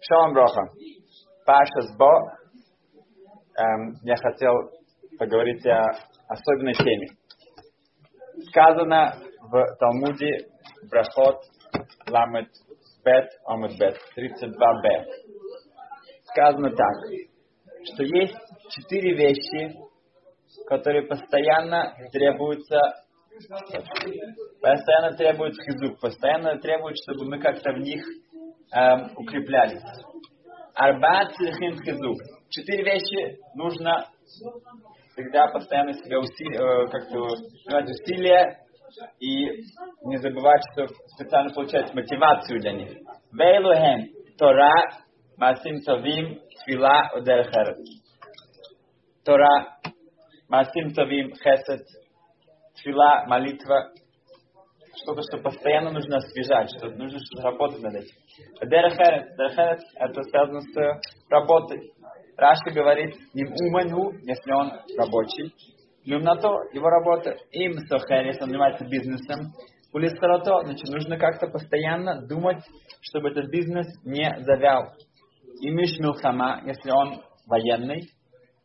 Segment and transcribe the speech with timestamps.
[0.00, 0.62] Шалом Броха.
[1.46, 2.10] Паша Сбо.
[3.56, 4.52] Эм, я хотел
[5.18, 5.86] поговорить о
[6.28, 7.08] особенной теме.
[8.48, 10.48] Сказано в Талмуде
[10.90, 11.40] Брахот
[12.08, 12.48] Ламет
[13.04, 15.04] Бет Омет Бет 32Б.
[16.24, 16.94] Сказано так,
[17.84, 18.36] что есть
[18.70, 19.74] четыре вещи,
[20.66, 22.78] которые постоянно требуются
[24.60, 28.04] постоянно требуют хизук, постоянно требуют, чтобы мы как-то в них
[28.72, 29.82] эм, укреплялись.
[30.74, 32.18] Арба цихим хизук.
[32.50, 34.08] Четыре вещи нужно
[35.12, 37.26] всегда постоянно себя усили, э, как-то
[37.64, 38.58] принимать усилия
[39.20, 39.64] и
[40.04, 40.86] не забывать, что
[41.16, 42.96] специально получать мотивацию для них.
[43.32, 44.08] Вейлухем
[44.38, 44.72] Тора
[45.36, 47.76] Масим Товим Твила Одерхер.
[49.24, 49.78] Тора
[50.48, 51.86] Масим Товим Хесед
[52.82, 53.92] Твила Молитва
[55.02, 58.16] что-то, что постоянно нужно освежать, что нужно что-то работать над этим.
[58.62, 61.92] Дерехерет, дерехерет, это связано с работой.
[62.36, 65.54] Раши говорит, ним уманю, если он рабочий,
[66.04, 69.52] люмнато, его работа, им сохер, если он занимается бизнесом,
[69.92, 72.62] улисарото, значит, нужно как-то постоянно думать,
[73.00, 74.92] чтобы этот бизнес не завял.
[75.60, 78.10] И миш милхама, если он военный,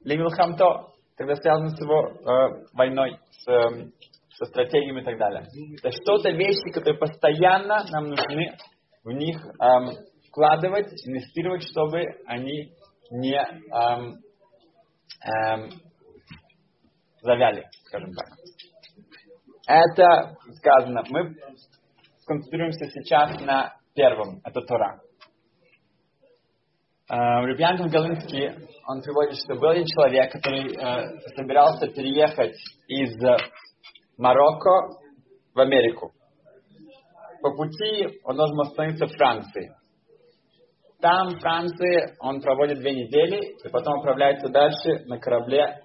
[0.03, 0.87] ли милхамто,
[1.17, 3.89] тогда связано с его э, войной, с э,
[4.35, 5.45] со стратегиями и так далее.
[5.77, 8.55] Это что-то вещи, которые постоянно нам нужны
[9.03, 9.91] в них эм,
[10.27, 12.73] вкладывать, инвестировать, чтобы они
[13.11, 14.19] не эм,
[15.25, 15.69] эм,
[17.21, 18.27] завяли, скажем так.
[19.67, 21.03] Это сказано.
[21.09, 21.35] Мы
[22.25, 25.01] концентрируемся сейчас на первом, это Тора.
[27.09, 28.49] Рубьянков Галинский,
[28.87, 32.55] он приводит, что был один человек, который э, собирался переехать
[32.87, 33.13] из
[34.17, 34.99] Марокко
[35.53, 36.11] в Америку.
[37.41, 39.75] По пути он должен остановиться в Франции.
[41.01, 45.81] Там, в Франции, он проводит две недели и потом отправляется дальше на корабле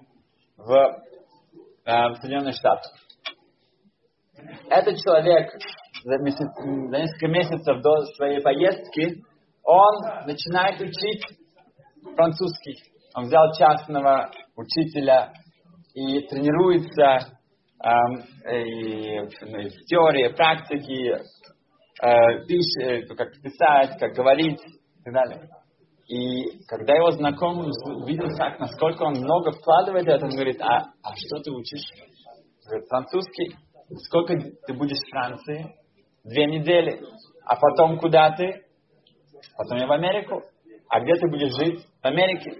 [0.55, 2.87] в, э, в Соединенные Штаты.
[4.69, 5.51] Этот человек
[6.05, 9.21] за, месяц, за несколько месяцев до своей поездки,
[9.63, 11.25] он начинает учить
[12.15, 12.77] французский.
[13.13, 15.33] Он взял частного учителя
[15.93, 17.38] и тренируется
[17.81, 21.23] и в теории, практике,
[22.01, 25.49] э, пишет, э, как писать, как говорить и так далее.
[26.09, 27.67] И когда его знакомый
[28.07, 31.85] видел, как, насколько он много вкладывает в это, он говорит, а, а что ты учишь?
[32.65, 33.55] Говорит, французский.
[34.05, 35.75] Сколько ты будешь в Франции?
[36.23, 37.01] Две недели.
[37.45, 38.65] А потом куда ты?
[39.55, 40.41] Потом я в Америку.
[40.89, 41.85] А где ты будешь жить?
[42.01, 42.57] В Америке.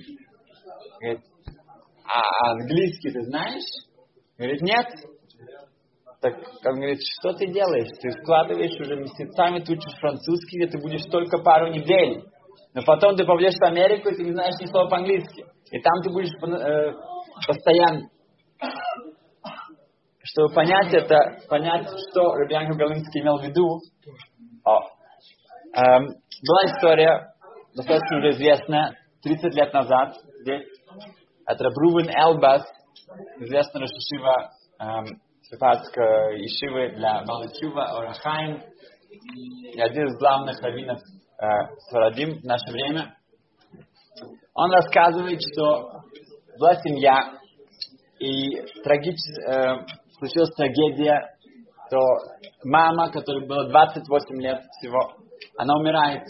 [0.99, 1.21] Говорит,
[2.05, 3.88] а английский ты знаешь?
[4.39, 4.87] Говорит, нет.
[6.21, 6.33] Так
[6.65, 7.89] он говорит, что ты делаешь?
[8.01, 12.23] Ты складываешь уже месяцами, ты учишь французский, где ты будешь только пару недель.
[12.73, 15.45] Но потом ты поведешь в Америку, и ты не знаешь ни слова по-английски.
[15.71, 16.93] И там ты будешь э,
[17.45, 18.09] постоянно.
[20.23, 21.17] Чтобы понять это,
[21.49, 23.79] понять, что Рубиан Галинский имел в виду,
[24.63, 24.79] о,
[25.73, 26.07] эм,
[26.47, 27.33] была история,
[27.75, 30.65] достаточно уже известная, 30 лет назад, здесь,
[31.45, 32.63] это Рубен Элбас,
[33.39, 35.05] известный Рашишива эм,
[35.43, 38.61] Сефардской Ишивы для Балачува Орахайм,
[39.09, 41.45] и один из главных раввинов э,
[41.89, 43.15] Сарадим в наше время.
[44.53, 46.01] Он рассказывает, что
[46.59, 47.37] была семья,
[48.19, 49.17] и трагич,
[49.47, 49.85] э,
[50.17, 51.35] случилась трагедия,
[51.89, 51.97] то
[52.63, 55.15] мама, которой было 28 лет всего,
[55.57, 56.23] она умирает.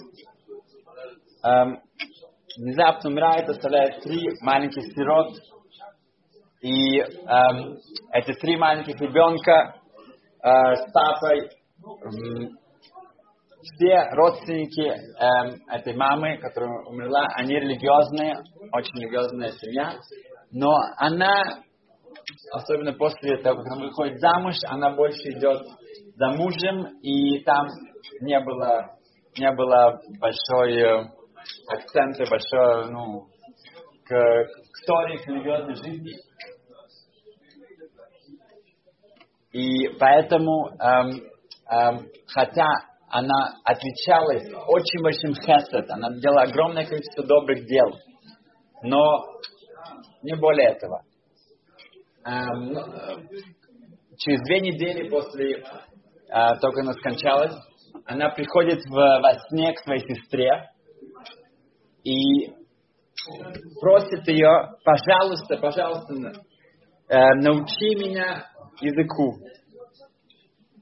[1.43, 1.81] Эм,
[2.57, 5.35] внезапно умирает, оставляет три маленьких сирот,
[6.61, 7.77] и эм,
[8.11, 9.75] эти три маленьких ребенка
[10.43, 12.47] э, с папой, э,
[13.61, 18.39] все родственники э, этой мамы, которая умерла, они религиозные,
[18.73, 19.93] очень религиозная семья.
[20.51, 21.61] Но она,
[22.51, 25.61] особенно после того, как она выходит замуж, она больше идет
[26.15, 27.67] за мужем, и там
[28.19, 28.97] не было,
[29.37, 31.05] не было большой э,
[31.69, 33.27] акцента, большой, ну,
[34.03, 36.28] к, к истории, к религиозной жизни.
[39.51, 41.23] И поэтому, эм,
[41.71, 42.67] эм, хотя
[43.09, 47.87] она отличалась очень большим хесед, она делала огромное количество добрых дел,
[48.83, 49.25] но
[50.21, 51.01] не более этого.
[52.25, 52.81] Эм, ну,
[54.17, 55.63] через две недели после э,
[56.29, 57.55] того, как она скончалась,
[58.05, 60.69] она приходит в, во сне к своей сестре
[62.03, 62.53] и
[63.81, 66.13] просит ее, пожалуйста, пожалуйста,
[67.07, 68.45] э, научи меня
[68.81, 69.37] языку.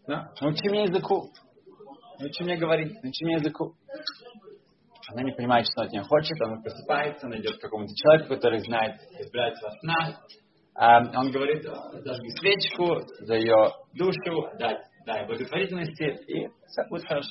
[0.08, 0.32] Да?
[0.42, 1.30] Научи меня языку.
[2.20, 3.76] Научи меня говорить, научи меня языку.
[5.10, 8.60] она не понимает, что от нее хочет, она просыпается, она идет к какому-то человеку, который
[8.60, 10.20] знает, избирается во сна.
[10.76, 17.30] А, он говорит, зажги свечку за ее душу, дай, дай благотворительности, и все будет хорошо.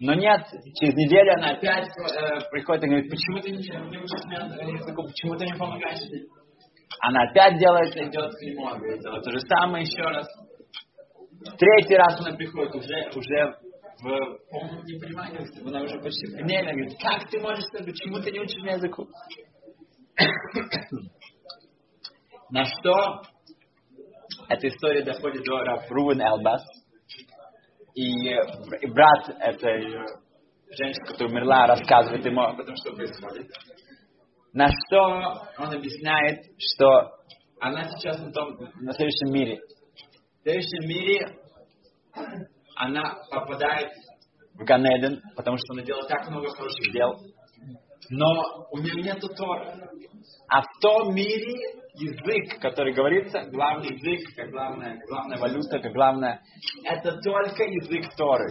[0.00, 0.40] Но нет,
[0.80, 4.46] через неделю она опять э, приходит и говорит, почему ты не, не учишь меня
[4.78, 6.00] языку, почему ты не помогаешь?
[6.98, 8.68] Она опять делает, идет к нему,
[9.00, 10.26] делает то же самое еще раз.
[11.56, 13.56] Третий раз она приходит уже, уже
[14.02, 18.62] в полном непонимании, она уже почти примерно говорит, как ты можешь, почему ты не учишь
[18.62, 19.08] меня языку?
[22.50, 23.22] На что
[24.48, 26.62] эта история доходит до Рувен Элбас,
[27.94, 29.82] и, и брат этой
[30.76, 33.50] женщины, которая умерла, рассказывает ему об этом, что происходит.
[34.52, 34.98] На что
[35.58, 37.12] он объясняет, что
[37.60, 39.60] она сейчас на, том, на следующем мире.
[40.40, 41.38] В следующем мире
[42.74, 43.92] она попадает
[44.54, 47.16] в Ганеден, потому что она делает так много хороших дел,
[48.10, 49.76] но у нее нету Тора.
[50.48, 56.42] А в том мире язык, который говорится, главный язык, как главная, главная валюта, как главная,
[56.84, 58.50] это только язык Торы.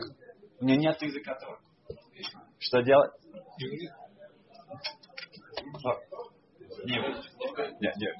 [0.61, 1.57] У нее нет языка Торы.
[2.59, 3.11] Что делать?
[6.85, 7.05] Нет.
[7.79, 8.15] Нет, нет.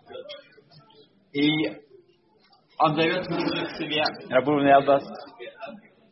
[1.34, 1.90] И
[2.80, 5.04] он дает мужа к себе, Рабу Нелбас,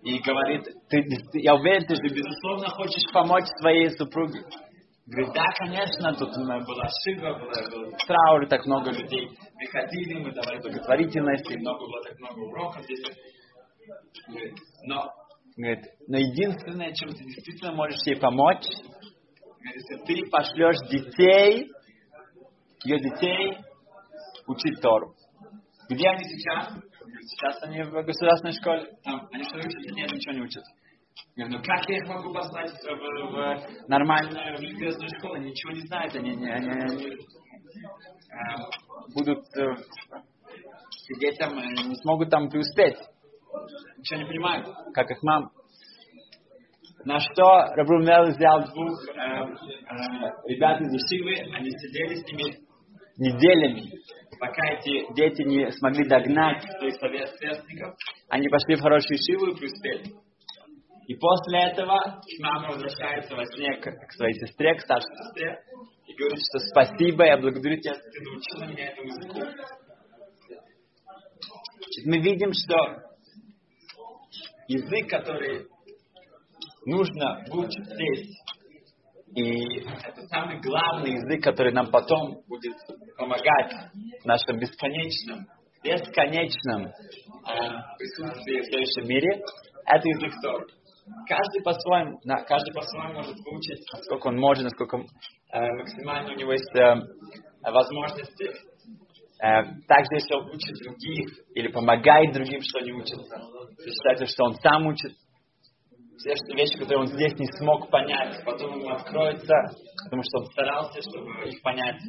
[0.04, 1.04] и говорит, ты,
[1.34, 4.42] я уверен, ты же безусловно хочешь помочь своей супруге.
[5.08, 11.50] Говорит, да, конечно, тут была ошибка, был, траур, так много людей приходили, мы давали благотворительность,
[11.50, 13.06] и много было так много уроков здесь.
[14.28, 15.10] Говорит, но,
[15.56, 18.66] говорит, но единственное, чем ты действительно можешь ей помочь,
[19.74, 21.72] если ты пошлешь детей,
[22.84, 23.58] ее детей
[24.48, 25.16] учить Тору.
[25.90, 26.74] Где они сейчас?
[27.22, 28.92] Сейчас они в государственной школе.
[29.04, 29.86] Там, они что учат?
[29.96, 30.64] Нет, ничего не учат.
[31.36, 35.36] Я говорю, ну как я их могу послать в, в, в нормальную религиозную школу?
[35.38, 37.16] Ничего не знают, они, они, они, они э,
[39.14, 39.76] будут э,
[40.90, 42.98] сидеть там, не смогут там преуспеть.
[43.98, 45.52] Ничего не понимают, как их мам.
[47.06, 47.44] На что
[47.76, 52.58] Рабру Мел взял двух э, э, ребят из Ишивы, они сидели с ними
[53.18, 53.92] неделями,
[54.40, 56.96] пока эти дети не смогли догнать своих
[57.38, 57.96] сверстников,
[58.30, 60.16] они пошли в хорошую Ишиву и преуспели.
[61.08, 65.60] И после этого мама возвращается во сне к, к своей сестре, к старшей сестре,
[66.06, 69.40] и говорит, что спасибо, я благодарю тебя, что ты научила меня этому языку.
[71.80, 72.76] Значит, мы видим, что
[74.68, 75.68] язык, который
[76.88, 78.34] нужно выучить здесь,
[79.36, 82.76] и это самый главный язык, который нам потом будет
[83.18, 83.74] помогать
[84.24, 85.46] в нашем бесконечном,
[85.84, 86.92] бесконечном э,
[88.00, 89.44] присутствии в следующем мире,
[89.86, 90.66] это язык Тор.
[91.28, 96.52] Каждый по-своему, да, каждый по-своему может выучить, насколько он может, насколько э, максимально у него
[96.54, 96.96] есть э,
[97.70, 98.52] возможности.
[99.40, 103.40] Э, также, если он учит других или помогает другим, что они учатся,
[103.86, 105.12] считается, что он сам учит.
[106.18, 109.54] Все что вещи, которые он здесь не смог понять, потом ему откроется,
[110.06, 112.02] потому что он старался, чтобы их понять.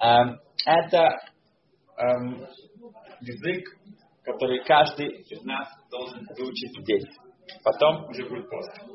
[0.00, 1.08] Э, это
[1.98, 2.04] э,
[3.20, 3.66] язык,
[4.22, 7.06] который каждый из нас должен выучить здесь.
[7.64, 8.94] Потом уже будет поздно.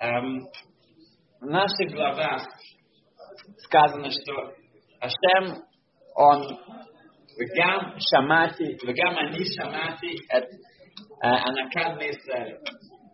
[0.00, 0.48] Эм,
[1.40, 2.38] в нашей главе
[3.58, 4.54] сказано, что
[5.00, 5.64] Ашем,
[6.14, 6.42] он
[7.36, 10.48] вегам шамати, вегам ани шамати, это.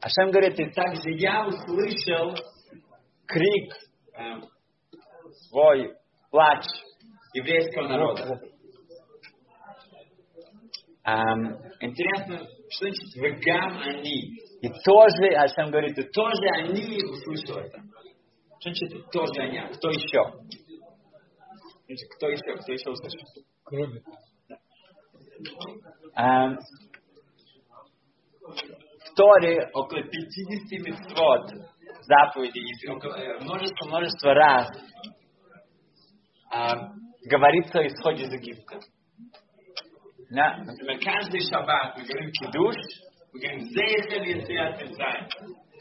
[0.03, 2.35] Ашем говорит, и также я услышал
[3.27, 3.75] крик,
[4.15, 4.45] эм,
[5.49, 5.95] свой
[6.31, 6.65] плач
[7.35, 8.41] еврейского народа.
[11.07, 14.37] Um, интересно, что значит вегам они?
[14.61, 17.81] И тоже, Ашем говорит, и тоже они услышал это.
[18.61, 19.59] Что значит тоже они?
[19.59, 20.23] А кто еще?
[22.17, 22.57] Кто еще?
[22.59, 23.27] Кто еще услышал?
[23.65, 24.03] Кроме.
[26.17, 26.59] Um,
[29.21, 31.51] Торе около 50 митцвот
[32.09, 34.69] заповедей, около, множество, множество раз
[36.55, 36.89] um,
[37.27, 38.79] говорится о исходе из Египта.
[40.31, 40.57] Да?
[40.65, 42.77] Например, каждый шаббат мы говорим кидуш,
[43.35, 45.29] мы говорим зейхель Яциат Мицраим.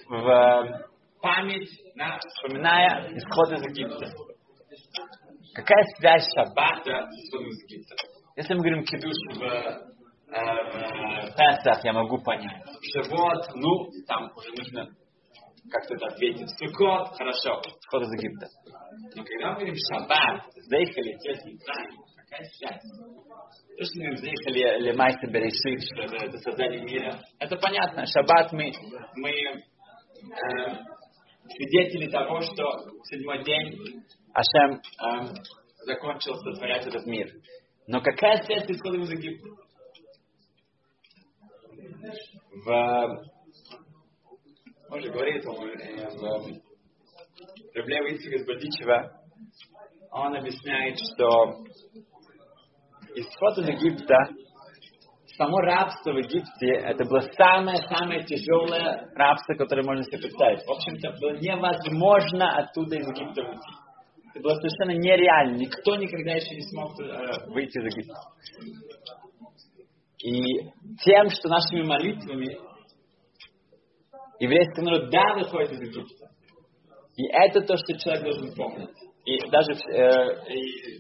[0.10, 0.90] В
[1.22, 4.12] память, да, вспоминая исход из Египта.
[5.54, 7.96] Какая связь шаббата с исходом из Египта?
[8.36, 9.89] Если мы говорим кидуш в,
[10.32, 12.64] э, Песах, я могу понять.
[12.94, 14.90] Шавот, ну, там уже нужно
[15.70, 16.50] как-то это ответить.
[16.58, 18.48] Сукот, хорошо, исход из Египта.
[19.16, 21.60] Но когда мы говорим шаббат, Мицраим,
[22.30, 22.82] Какая связь?
[23.78, 28.06] То, что мы заехали Лемайса Берешит, что это, это создание мира, это понятно.
[28.06, 28.72] Шаббат мы,
[29.16, 29.64] мы э,
[31.48, 32.64] свидетели того, что
[33.06, 35.34] седьмой день Ашем э,
[35.86, 37.28] закончил сотворять этот мир.
[37.88, 39.48] Но какая связь с исходом из Египта?
[42.66, 43.30] В,
[44.90, 46.70] он же говорит, он, э, в
[47.76, 49.12] Раблева Ицхак из Бадичева,
[50.12, 51.64] он объясняет, что
[53.16, 54.16] исход из Египта,
[55.38, 60.66] само рабство в Египте, это было самое-самое тяжелое рабство, которое можно себе представить.
[60.66, 63.90] В общем-то, было невозможно оттуда из Египта выйти.
[64.34, 65.58] Это было совершенно нереально.
[65.58, 68.16] Никто никогда еще не смог э, выйти из Египта.
[70.24, 70.42] И
[71.04, 72.58] тем, что нашими молитвами
[74.40, 76.30] еврейский народ да выходит из Египта.
[77.16, 78.90] И это то, что человек должен помнить.
[79.26, 81.00] И даже э, и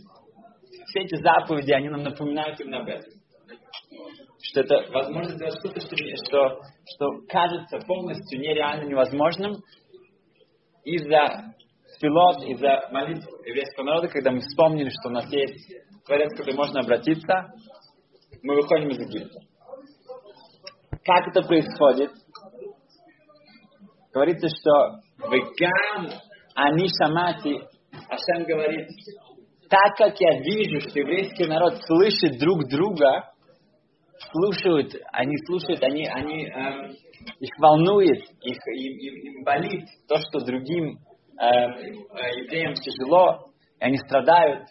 [0.88, 3.12] все эти заповеди, они нам напоминают именно об этом.
[4.42, 9.58] Что это возможно сделать что-то, что, что, что кажется полностью нереально невозможным
[10.84, 11.54] из-за
[12.00, 15.74] пилот, из-за молитв еврейского народа, когда мы вспомнили, что у нас есть
[16.06, 17.48] Творец, к которому можно обратиться,
[18.44, 19.40] мы выходим из Египта.
[21.04, 22.12] Как это происходит?
[24.14, 26.10] Говорится, что «Вегам
[26.56, 27.60] они шамати»
[28.08, 28.88] Ашем говорит,
[29.70, 33.32] так как я вижу, что еврейский народ слышит друг друга,
[34.32, 36.92] слушают, они слушают, они, они эм,
[37.40, 40.98] их волнует, их, им, им, им болит то, что другим
[41.40, 41.90] эм, э,
[42.44, 44.68] евреям тяжело, и они страдают.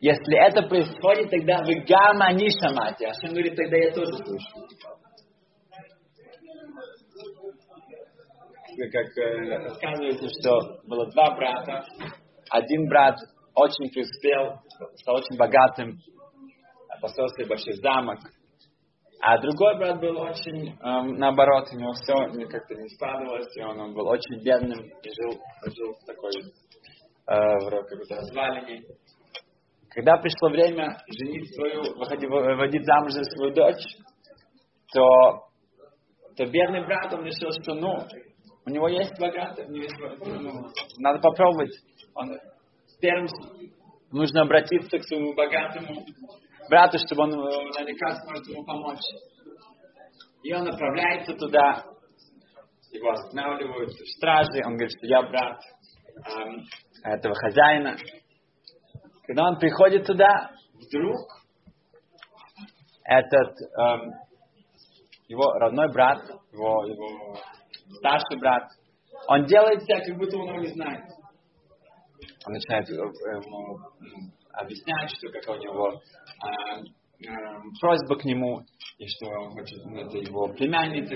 [0.00, 3.04] Если это происходит, тогда вы гамма не шамати.
[3.04, 4.66] Ашем говорит, тогда я тоже слышу.
[8.92, 11.84] Как э, рассказывается, что было два брата,
[12.48, 13.16] один брат
[13.54, 14.60] очень преуспел,
[14.96, 15.98] стал очень богатым,
[17.02, 18.20] построил себе большой замок.
[19.20, 22.14] А другой брат был очень, эм, наоборот, у него все
[22.46, 27.58] как-то не складывалось, и он, он был очень бедным и жил, жил в такой э,
[27.58, 28.82] в какой-то развалине.
[29.90, 33.84] Когда пришло время женить свою, выводить замуж за свою дочь,
[34.92, 35.48] то,
[36.36, 38.06] то бедный брат, он решил, что ну,
[38.66, 41.72] у него есть богатый, ну, надо попробовать
[42.14, 42.38] он
[43.00, 43.26] первым
[44.12, 46.04] нужно обратиться к своему богатому
[46.68, 49.00] брату, чтобы он э, наверняка сможет ему помочь.
[50.42, 51.84] И он направляется туда,
[52.92, 55.60] его останавливают стражи, он говорит, что я брат
[56.36, 56.64] эм,
[57.04, 57.96] этого хозяина.
[59.30, 61.16] Когда он приходит туда, вдруг
[63.04, 64.12] этот эм,
[65.28, 66.18] его родной брат,
[66.52, 67.36] его, его
[67.98, 68.64] старший брат,
[69.28, 71.04] он делает себя, как будто он его не знает
[72.46, 73.78] он начинает э, ему
[74.52, 78.62] объяснять, что какая у него э, э, просьба к нему,
[78.98, 81.14] и что он хочет, ну, это его племянница,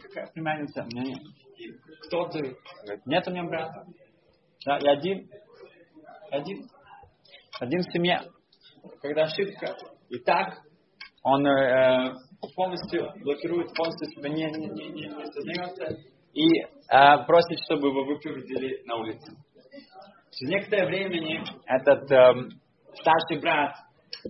[0.00, 1.22] какая племянница, у меня нет.
[1.58, 1.70] И
[2.06, 2.38] кто ты?
[2.40, 3.86] Он говорит, нет у меня брата.
[4.66, 5.28] Да, я один.
[6.32, 6.68] Один.
[7.60, 8.22] Один в семье.
[9.00, 9.76] Когда ошибка.
[10.08, 10.58] И так
[11.22, 12.14] он э,
[12.56, 15.98] полностью блокирует, полностью себя не, не, не, не, не сознается
[16.32, 19.32] и э, просит, чтобы его выпроводили на улицу.
[20.32, 22.48] Через некоторое время этот эм,
[22.94, 23.74] старший брат,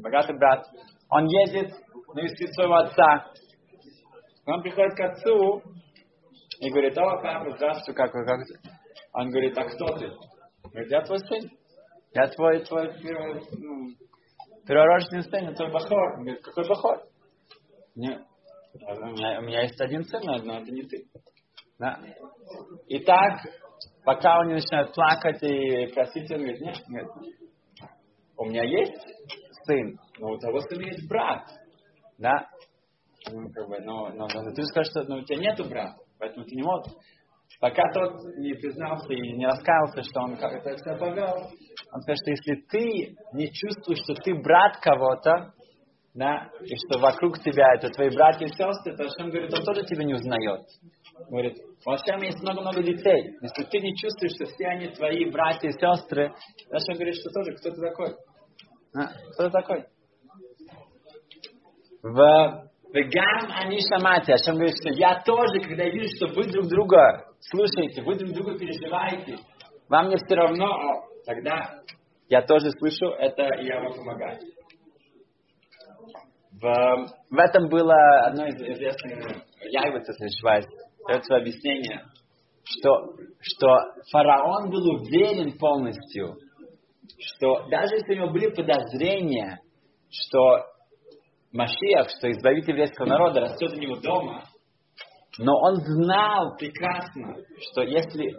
[0.01, 0.67] богатый брат,
[1.09, 1.73] он едет
[2.13, 3.31] навестить своего отца.
[4.47, 5.63] Он приходит к отцу
[6.59, 8.41] и говорит, о, папа, здравствуй, как вы, как?
[9.13, 10.09] Он говорит, а кто ты?
[10.65, 11.51] Он говорит, я твой сын.
[12.15, 12.93] Я твой, твой
[13.59, 13.89] ну,
[14.67, 16.15] перворожденный сын, я твой бахор.
[16.19, 17.03] Он говорит, какой бахор?
[17.95, 18.23] Нет.
[18.75, 21.05] У меня, у меня есть один сын, но это не ты.
[21.79, 22.01] Да.
[22.89, 23.41] Итак,
[24.05, 27.07] пока он не начинает плакать и просить, он говорит, нет, нет,
[28.37, 29.01] у меня есть
[29.65, 31.45] сын, но у того сына есть брат,
[32.19, 32.49] да,
[33.31, 36.45] ну, как бы, но, но, но ты скажешь, что ну, у тебя нету брата, поэтому
[36.45, 36.93] ты не можешь.
[37.61, 41.51] Пока тот не признался и не раскаялся, что он как это себя повел,
[41.93, 45.53] он скажет, что если ты не чувствуешь, что ты брат кого-то,
[46.15, 49.85] да, и что вокруг тебя это твои братья и сестры, то Ашем говорит, он тоже
[49.85, 50.61] тебя не узнает.
[51.29, 51.57] Говорит,
[51.87, 53.37] у Ашем есть много-много детей.
[53.41, 56.33] Если ты не чувствуешь, что все они твои братья и сестры,
[56.71, 58.15] Ашем говорит, что тоже, кто ты такой?
[58.95, 59.85] А, кто ты такой?
[62.03, 64.33] В Вегам они шамати.
[64.33, 68.59] Ашем говорит, что я тоже, когда вижу, что вы друг друга слушаете, вы друг друга
[68.59, 69.39] переживаете,
[69.93, 71.83] вам не все равно, тогда
[72.29, 74.39] я тоже слышу это, и я вам помогаю.
[76.53, 77.95] В, в этом было
[78.25, 79.99] одно из известных, я его
[80.41, 80.65] Швайц,
[81.27, 82.05] свое объяснение,
[82.65, 83.69] что, что
[84.11, 86.37] фараон был уверен полностью,
[87.19, 89.61] что даже если у него были подозрения,
[90.11, 90.65] что
[91.53, 94.45] Машиах, что избавитель еврейского народа растет у него дома,
[95.39, 97.37] но он знал прекрасно,
[97.73, 98.35] что если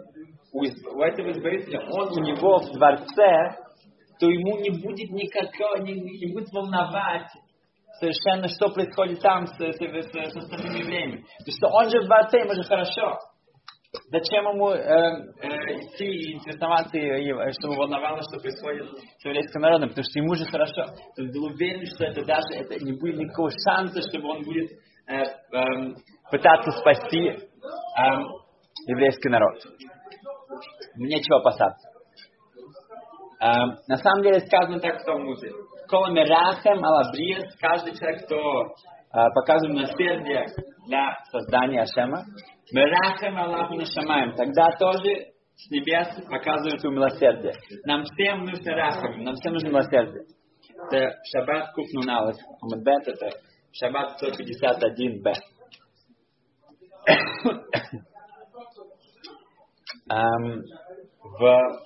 [0.54, 3.58] у, у этого избавителя он у него в дворце,
[4.18, 7.28] то ему не будет никакого, не, не будет волновать
[7.98, 11.16] совершенно, что происходит там с, с, с, с остальными евреями.
[11.18, 13.18] То есть, что он же в дворце, ему же хорошо.
[14.10, 18.86] Зачем ему э, э, идти и интересоваться, и, чтобы волновало, что происходит
[19.18, 19.90] с еврейским народом?
[19.90, 20.82] Потому что ему же хорошо.
[21.18, 24.70] Он был уверен, что это даже это не будет никакого шанса, чтобы он будет
[25.06, 25.94] э, э,
[26.30, 27.38] пытаться спасти э,
[28.86, 29.62] еврейский народ.
[30.96, 31.88] Нечего опасаться.
[33.40, 33.46] Э,
[33.88, 35.50] на самом деле сказано так в Талмуде.
[35.88, 40.46] Кола мерахем алабриес, каждый человек, кто э, показывает милосердие
[40.86, 42.24] для создания Ашема,
[42.72, 47.54] мерахем Аллаху нашамаем, тогда тоже с небес показывают ему милосердие.
[47.84, 50.24] Нам всем нужно рахам, нам всем нужно милосердие.
[50.90, 53.30] Это Шаббат Купнуналов, Амадбет, это
[53.72, 55.34] Шаббат 151Б.
[60.10, 60.62] um,
[61.38, 61.80] в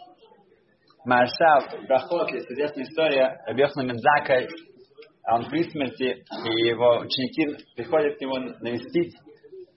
[1.05, 4.47] Маршав Брахот есть известная история Рабьехна Мензака,
[5.31, 9.15] он при смерти, и его ученики приходят к нему навестить,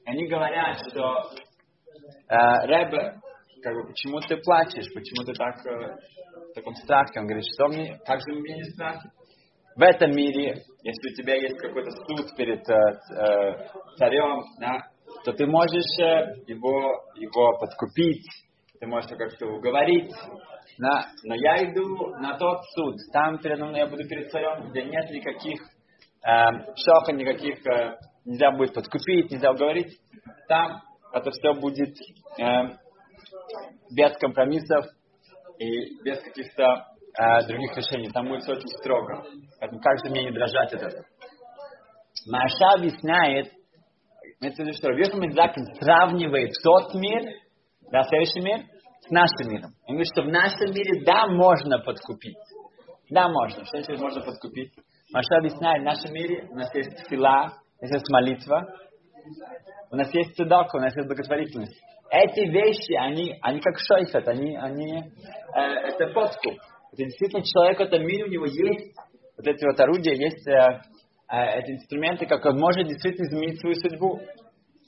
[0.06, 1.24] они говорят, что
[2.28, 3.20] э, Рэбе,
[3.62, 5.96] как бы, почему ты плачешь, почему ты так э,
[6.50, 7.20] в таком страхе?
[7.20, 9.10] Он говорит, что мне, как же мне не страхи?
[9.76, 14.88] В этом мире, если у тебя есть какой-то суд перед э, э, царем, да,
[15.24, 18.26] то ты можешь э, его, его подкупить,
[18.82, 20.12] ты можешь как-то уговорить,
[20.80, 24.82] да, но я иду на тот суд, там передо мной я буду перед царем, где
[24.82, 25.62] нет никаких
[26.26, 30.00] э, шока, никаких, э, нельзя будет подкупить, нельзя уговорить,
[30.48, 30.82] там
[31.14, 31.96] это все будет
[32.40, 32.76] э,
[33.96, 34.86] без компромиссов
[35.60, 36.88] и без каких-то
[37.20, 39.24] э, других решений, там будет все очень строго.
[39.60, 41.06] Поэтому как же мне не дрожать от этого?
[42.26, 43.52] Маша объясняет,
[44.40, 47.41] виду, что Рабьеха Мидзакин сравнивает тот мир,
[47.92, 48.66] да, следующий мир,
[49.02, 49.72] с нашим миром.
[49.88, 52.38] Он говорит, что в нашем мире, да, можно подкупить.
[53.10, 53.66] Да, можно.
[53.66, 54.72] Что значит можно подкупить?
[55.12, 58.66] Маша объясняет, в нашем мире у нас есть фила, у нас есть молитва,
[59.92, 61.78] у нас есть цедака, у нас есть благотворительность.
[62.10, 66.54] Эти вещи, они, они как шойфет, они, они э, это подкуп.
[66.94, 68.96] Это действительно человек в этом мире, у него есть
[69.38, 70.82] вот эти вот орудия, есть э,
[71.30, 74.22] э, эти инструменты, как он может действительно изменить свою судьбу.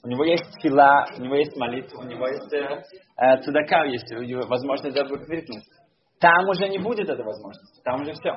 [0.04, 2.82] У него есть фила, у него есть молитва, у него есть э,
[3.16, 5.72] э, цедака, есть возможность благотворительности.
[6.20, 8.36] Там уже не будет этой возможности, там уже все.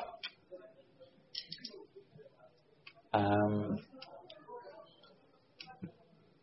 [3.11, 3.75] Эм,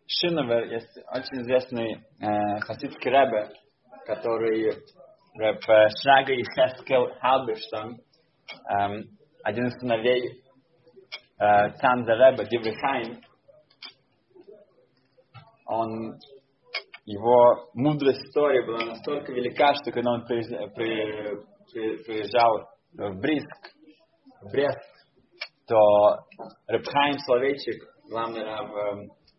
[0.06, 3.48] Шиновер есть очень известный э, хасидский рэбе,
[4.04, 4.72] который
[5.38, 5.62] рэб
[6.02, 7.96] Шрага и Хескел Халберштон,
[8.68, 9.04] эм,
[9.42, 10.42] один из сыновей
[11.38, 13.22] э, Цанза рэбе Диврихайм,
[15.66, 16.18] он,
[17.05, 21.37] его мудрость истории была настолько велика, что когда он приезжал, при,
[21.72, 23.74] при, приезжал в Бриск,
[24.42, 24.79] в Брест,
[25.66, 25.77] то
[26.66, 28.70] Рабхайм Словечек, главный раб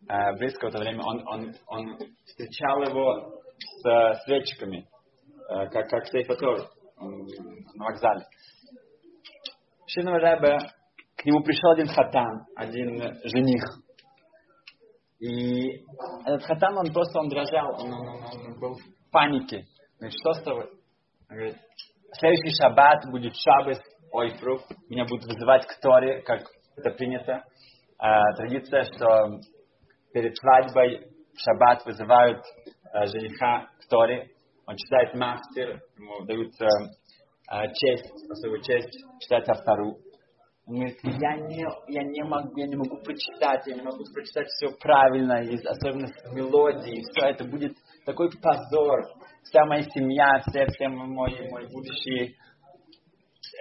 [0.09, 4.87] э, Бриска в это время, он, он, он встречал его с свечками,
[5.49, 8.25] э, как, как Сейфатор на вокзале.
[9.87, 10.57] Шинова Рэбе,
[11.15, 13.63] к нему пришел один хатан, один жених.
[15.19, 15.83] И
[16.25, 19.65] этот хатан, он просто он дрожал, он, он, он, был в панике.
[19.97, 20.65] Говорит, что с тобой?
[21.29, 21.57] Он говорит,
[22.19, 26.41] следующий шаббат будет шаббат, ойфрух, меня будут вызывать к Торе, как
[26.75, 27.43] это принято.
[28.01, 29.39] Э, традиция, что
[30.13, 32.43] перед свадьбой в шаббат вызывают
[32.93, 34.29] э, жениха к Торе,
[34.67, 39.97] он читает мастер, ему дают э, честь, особую честь, читать автору.
[40.67, 44.47] Он говорит, я не, я, не могу, я не могу прочитать, я не могу прочитать
[44.47, 49.01] все правильно, и особенно с мелодией, все это будет такой позор.
[49.43, 52.35] Вся моя семья, все, все мой, мой будущий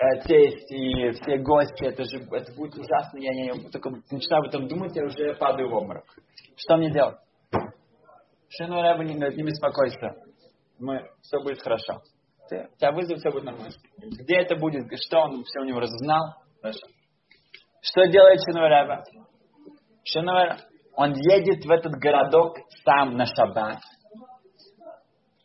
[0.00, 4.96] э, все гости, это же это будет ужасно, я не только начинаю об этом думать,
[4.96, 6.06] я уже падаю в обморок.
[6.56, 7.18] Что мне делать?
[8.48, 10.14] Шину Рэба не не беспокойся,
[10.78, 12.00] мы, все будет хорошо.
[12.48, 13.74] Ты, тебя вызовут, все будет нормально.
[13.98, 16.43] Где это будет, что он все у него разузнал?
[16.64, 16.86] Хорошо.
[17.82, 19.04] Что делает Шинуэреба?
[20.02, 20.60] Шинуэреба,
[20.96, 23.80] он едет в этот городок сам на шаббат.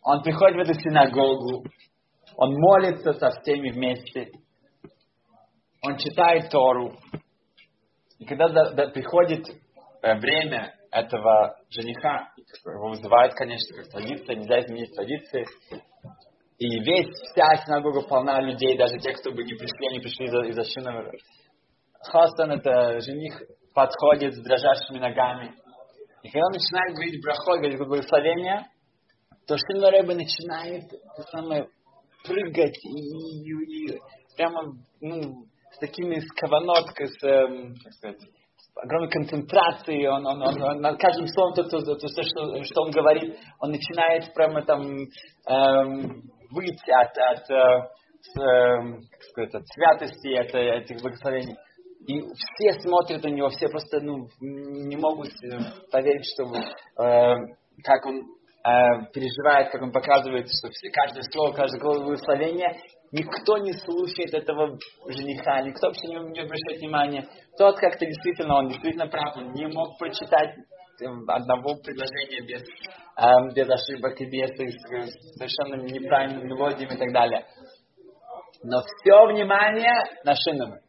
[0.01, 1.65] Он приходит в эту синагогу.
[2.38, 4.32] Он молится со всеми вместе.
[5.82, 6.95] Он читает Тору.
[8.19, 9.45] И когда до, до, приходит
[10.01, 12.29] э, время этого жениха,
[12.65, 15.45] его вызывают, конечно, как традиция, нельзя изменить традиции,
[16.60, 20.41] И весь, вся синагога полна людей, даже те, кто бы не пришли, они пришли из-за,
[20.41, 21.12] из-за.
[22.02, 23.41] Хостон, это жених,
[23.74, 25.54] подходит с дрожащими ногами.
[26.22, 28.65] И когда он начинает говорить брахой, говорит благословение,
[29.48, 30.84] то Шиновер Рэбе начинает
[31.32, 31.69] самое,
[32.26, 34.00] прыгать и, и, и
[34.36, 38.19] прямо ну, с такими скованоткой, с, эм, как сказать,
[38.76, 42.82] огромной концентрацией, он, он, он, он над каждым словом, то, то, то, то, что, что
[42.82, 44.82] он говорит, он начинает прямо там
[45.48, 47.89] эм, выйти от, от, э,
[48.21, 51.55] с, э, как сказать, от святости, от этих благословений.
[52.07, 55.59] И все смотрят на него, все просто ну, не могут э,
[55.91, 57.35] поверить, что э,
[57.83, 62.79] как он э, переживает, как он показывает, что все, каждое слово, каждое благословение
[63.12, 67.27] Никто не слушает этого жениха, никто вообще не, не обращает внимания.
[67.57, 70.63] Тот как-то действительно, он действительно прав, он не мог прочитать эм,
[71.05, 72.62] одного предложения без,
[73.17, 74.49] эм, без ошибок и без
[75.35, 77.45] совершенно неправильными мелодиями и так далее.
[78.63, 80.79] Но все внимание на Шинам.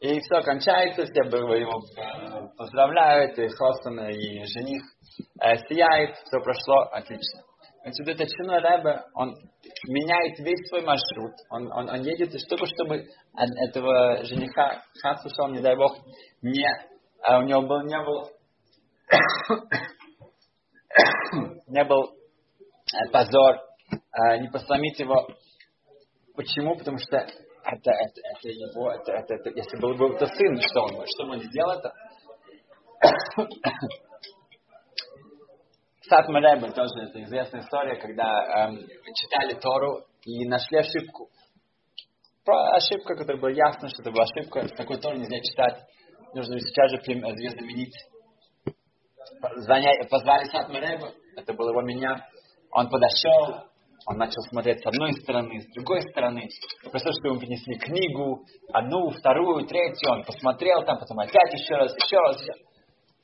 [0.00, 4.82] И все кончается, все его э, поздравляют, и Хостон, и жених
[5.42, 7.42] э, сияет, все прошло отлично.
[7.82, 9.34] Значит, этот Шиной Рэбе, он
[9.88, 11.32] меняет весь свой маршрут.
[11.50, 13.06] Он, он, он едет только чтобы
[13.68, 15.96] этого жениха, Хасушал, не дай бог,
[16.42, 16.68] не,
[17.22, 18.28] а у него был, не был,
[21.68, 25.28] не был э, позор, э, не посломить его.
[26.34, 26.76] Почему?
[26.76, 27.32] Потому что это,
[27.64, 31.40] это, это его, это, это, это, если был бы это сын, что он, что он
[31.42, 31.92] сделал это?
[36.08, 38.78] Сатма Рэбе тоже это известная история, когда эм,
[39.14, 41.28] читали Тору и нашли ошибку.
[42.44, 44.66] Про ошибку, которая была ясно, что это была ошибка.
[44.76, 45.84] Такой Тору нельзя читать.
[46.34, 47.94] Нужно сейчас же э, заменить.
[49.56, 52.26] Звоня, позвали Сатма Рэбе, это был его меня.
[52.72, 53.64] Он подошел,
[54.06, 56.48] он начал смотреть с одной стороны, с другой стороны.
[56.90, 60.12] Представь, что ему принесли книгу, одну, вторую, третью.
[60.12, 62.40] Он посмотрел там, потом опять еще раз, еще раз.
[62.40, 62.52] Еще.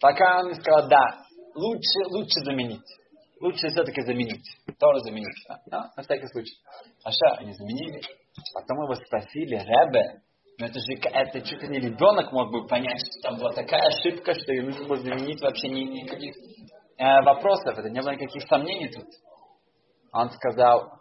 [0.01, 2.87] Пока он сказал, да, лучше, лучше заменить.
[3.41, 4.47] Лучше все-таки заменить.
[4.79, 5.47] Тоже заменить.
[5.67, 5.91] Да?
[5.97, 6.55] На всякий случай.
[7.05, 8.01] А что, они заменили.
[8.55, 10.21] Потом его спросили, Ребе,
[10.59, 13.83] но это же это чуть ли не ребенок мог бы понять, что там была такая
[13.89, 16.35] ошибка, что ему нужно было заменить вообще ни, никаких
[16.97, 17.79] э, вопросов.
[17.79, 19.05] Это не было никаких сомнений тут.
[20.13, 20.93] Он сказал,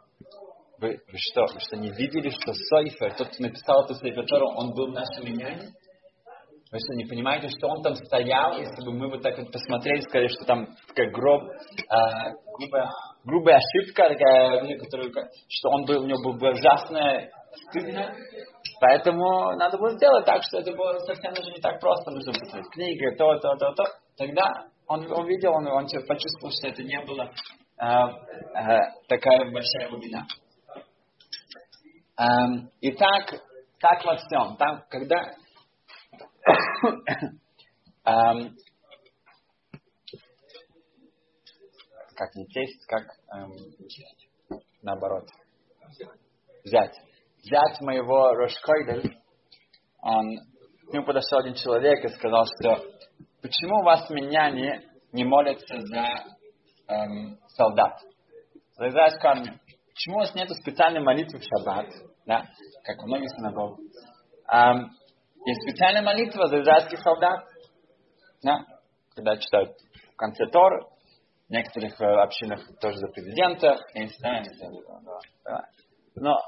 [0.79, 4.73] вы, вы что, вы что, не видели, что Сойфер, тот, кто написал эту Сейфер он
[4.73, 5.69] был в нашем имении?
[6.71, 10.01] Вы что, не понимаете, что он там стоял, если бы мы вот так вот посмотрели,
[10.01, 12.89] сказали, что там такая гроб, э, грубая,
[13.23, 15.13] грубая ошибка, такая, ну, которую,
[15.47, 17.31] что он был, у него было ужасное,
[17.69, 18.13] стыдно.
[18.79, 22.11] Поэтому надо было сделать так, что это было совсем даже не так просто.
[22.11, 23.83] Нужно посмотреть книги, то, то, то, то.
[24.17, 27.31] Тогда он увидел, он, он почувствовал, что это не было
[27.79, 30.25] э, э, такая большая глубина.
[32.17, 33.33] Эм, и так,
[33.79, 34.55] так во всем.
[34.57, 35.35] Там, когда
[42.15, 43.53] как не тесть, как эм,
[44.81, 45.27] наоборот.
[46.63, 46.95] Взять.
[47.45, 49.17] Взять моего Рошкойдель,
[50.01, 50.37] он,
[50.89, 52.83] к нему подошел один человек и сказал, что
[53.41, 56.07] почему у вас меня не, молятся за
[56.87, 57.99] эм, солдат?
[58.77, 59.59] За израильскую армию.
[59.93, 61.85] Почему у вас нет специальной молитвы в шаббат,
[62.25, 62.45] да,
[62.83, 63.79] как у многих синагог?
[64.51, 64.89] Эм,
[65.45, 67.45] есть специальная молитва за израильских солдат.
[68.41, 68.65] Да?
[69.15, 69.77] Когда читают
[70.13, 70.81] в конце Торы,
[71.47, 73.77] в некоторых э, общинах тоже за президента.
[73.93, 74.43] Я не знаю,
[75.43, 75.61] да.
[76.15, 76.39] Но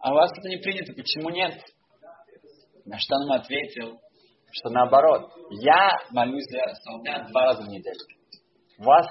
[0.00, 1.54] а у вас это не принято, почему нет?
[2.84, 4.00] На что он ему ответил,
[4.52, 7.98] что наоборот, я молюсь за солдат два раза в неделю.
[8.78, 9.06] У вас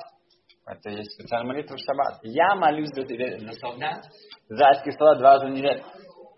[0.66, 2.20] это есть специальная молитва в шаббат.
[2.24, 4.04] Я молюсь за, за солдат,
[4.50, 5.84] за солдат два раза в неделю.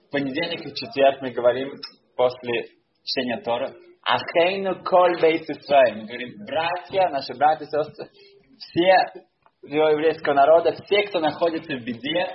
[0.08, 1.72] В понедельник и четверг мы говорим
[2.16, 2.66] после
[3.04, 3.74] чтения Тора.
[4.04, 8.10] Ахейну коль бейт Мы говорим, братья, наши братья и сестры,
[8.58, 9.24] все
[9.64, 12.28] еврейского народа, все, кто находится в беде,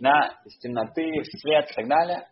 [0.00, 2.28] на из темноты, в свет и так далее.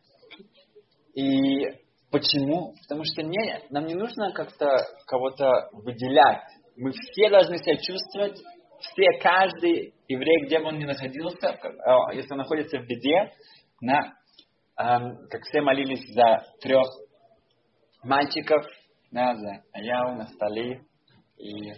[1.15, 1.65] И
[2.11, 2.75] почему?
[2.83, 4.67] Потому что не, нам не нужно как-то
[5.07, 6.45] кого-то выделять.
[6.77, 8.39] Мы все должны себя чувствовать,
[8.81, 13.33] все, каждый еврей, где бы он ни находился, э, если он находится в беде,
[13.81, 14.15] на,
[14.79, 16.87] эм, как все молились за трех
[18.03, 18.65] мальчиков,
[19.11, 20.83] да, за Аяу, Настали
[21.39, 21.73] и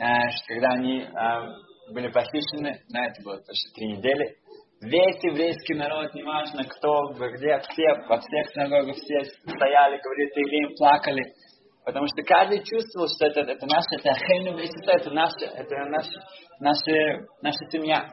[0.00, 1.48] а, что когда они а,
[1.92, 4.36] были похищены, да, это было почти три недели,
[4.80, 11.22] весь еврейский народ, неважно кто, где, все, во всех синагогах все стояли, говорили Таилим, плакали,
[11.84, 16.20] потому что каждый чувствовал, что это, это наше, это Ахейну это наше, это наша,
[16.60, 18.08] наша, наша семья.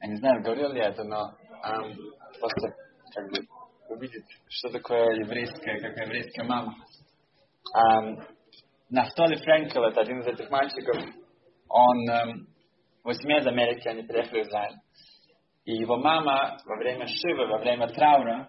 [0.00, 1.30] я не знаю, говорил ли я это, но
[1.64, 1.96] эм,
[2.38, 2.76] просто
[3.14, 3.38] как бы
[3.88, 6.74] увидеть, что такое еврейская, как еврейская мама.
[7.74, 8.18] Эм,
[8.90, 10.96] Нафтоли Френкел, это один из этих мальчиков,
[11.74, 12.46] он эм,
[13.02, 14.76] восьми из Америки, они приехали в Израиль.
[15.64, 18.48] И его мама во время Шивы, во время траура,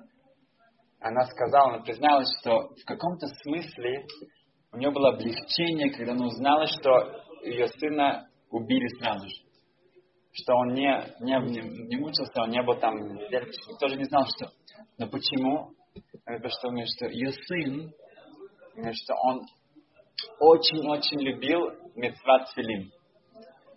[1.00, 4.06] она сказала, она призналась, что в каком-то смысле
[4.72, 9.36] у нее было облегчение, когда она узнала, что ее сына убили сразу же.
[10.32, 12.96] Что он не, не, не, не мучился, он не был там,
[13.80, 14.52] тоже не знал, что.
[15.00, 15.72] Но почему?
[16.26, 17.92] Потому что, что ее сын,
[18.94, 19.42] что он
[20.40, 22.92] очень-очень любил мецват филин.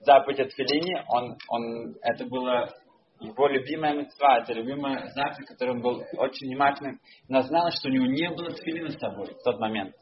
[0.08, 2.66] Заповедь от филини, он, он, это было
[3.20, 6.98] его любимая мецва, это любимая заповедь, которой он был очень внимательным.
[7.28, 9.94] Она знала, что у него не было тфилина с собой в тот момент.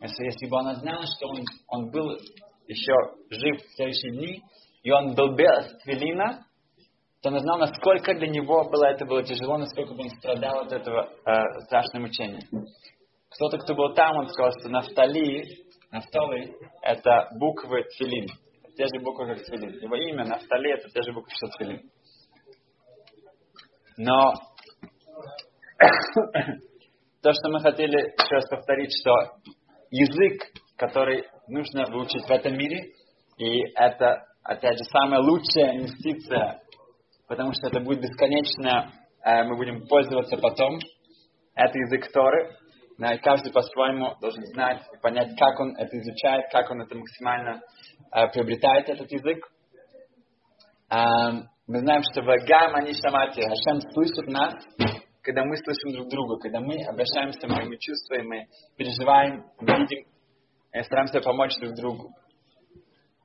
[0.00, 2.18] Если, если бы она знала, что он, он был
[2.66, 2.92] еще
[3.30, 4.42] жив в следующие дни,
[4.82, 6.44] и он был без твилина,
[7.22, 11.08] то она знала, насколько для него было это было тяжело, насколько он страдал от этого
[11.24, 12.42] э, страшного мучения.
[13.30, 15.44] Кто-то, кто был там, он сказал, что Нафтали,
[15.92, 18.26] Нафтали, это буквы Тфилин.
[18.76, 19.80] Те же буквы, как Тфилин.
[19.80, 21.90] Его имя Нафтали, это те же буквы, что Тфилин.
[23.98, 24.32] Но
[27.22, 29.12] то, что мы хотели еще раз повторить, что
[29.90, 30.42] язык,
[30.76, 32.92] который нужно выучить в этом мире,
[33.36, 36.62] и это, опять же, самая лучшая инвестиция,
[37.28, 38.92] потому что это будет бесконечно,
[39.24, 40.78] э, мы будем пользоваться потом.
[41.54, 42.56] Это язык Торы.
[43.22, 47.60] Каждый по-своему должен знать и понять, как он это изучает, как он это максимально
[48.32, 49.48] приобретает, этот язык.
[51.68, 54.54] Мы знаем, что в Гам они шамати, Хашем слышит нас,
[55.22, 58.46] когда мы слышим друг друга, когда мы обращаемся, мы, мы чувствуем, мы
[58.76, 60.06] переживаем, видим,
[60.74, 62.10] и стараемся помочь друг другу.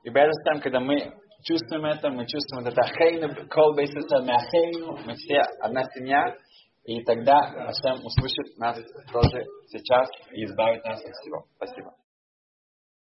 [0.04, 0.96] И Безостам, когда мы
[1.42, 6.36] чувствуем это, мы чувствуем это ахейну, кол мы ахейну, мы все одна семья,
[6.84, 8.78] и тогда Хашем услышит нас
[9.12, 11.44] тоже сейчас и избавит нас от всего.
[11.56, 11.92] Спасибо.